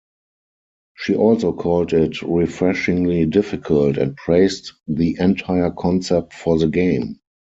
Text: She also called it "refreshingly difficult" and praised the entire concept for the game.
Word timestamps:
She 0.95 1.13
also 1.13 1.53
called 1.53 1.93
it 1.93 2.23
"refreshingly 2.23 3.27
difficult" 3.27 3.97
and 3.99 4.15
praised 4.17 4.71
the 4.87 5.15
entire 5.19 5.69
concept 5.69 6.33
for 6.33 6.57
the 6.57 6.69
game. 6.69 7.19